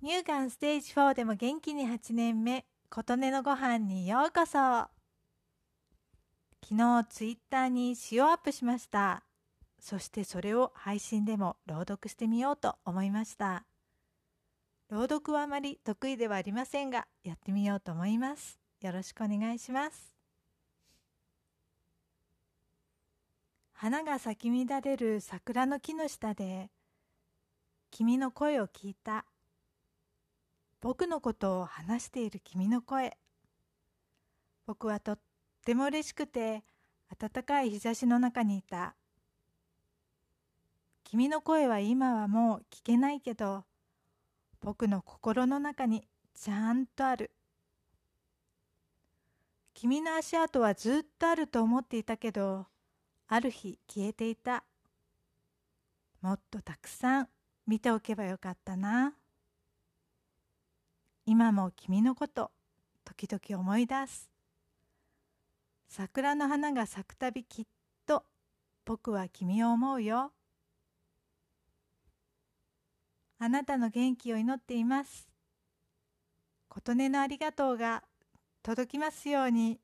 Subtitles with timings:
[0.00, 4.52] 乳がんステージ4でも元気に8年目、琴音のご飯にようこそ。
[6.62, 9.24] 昨日ツイッターに詩をアップしました。
[9.80, 13.64] そしてそれを配信でも朗読してみようと思いました。
[14.88, 18.60] 朗読はあまり得意ではありませんが、やってみようと思います。
[18.80, 20.14] よろしくお願いします。
[23.72, 26.70] 花が咲き乱れる桜の木の下で、
[27.90, 29.24] 君の声を聞いた。
[30.80, 33.16] 僕のことを話している君の声。
[34.66, 35.18] 僕はとっ
[35.64, 36.62] ても嬉しくて、
[37.18, 38.94] 暖かい日差しの中にいた。
[41.02, 43.64] 君の声は今はもう聞けないけど、
[44.60, 47.32] 僕の心の中にちゃんとある。
[49.74, 52.66] 君の足跡はずっとあると思っていたけど、
[53.26, 54.64] ある日消えていた。
[56.20, 57.28] もっとたくさん
[57.66, 59.14] 見ておけばよかったな。
[61.30, 62.50] 今も君のこと
[63.04, 64.30] 時々思い出す。
[65.86, 67.64] 桜の花が咲くたびきっ
[68.06, 68.24] と
[68.86, 70.32] 僕は君を思うよ。
[73.38, 75.28] あなたの元気を祈っています。
[76.70, 78.04] 琴音のありがとうが
[78.62, 79.78] 届きますように。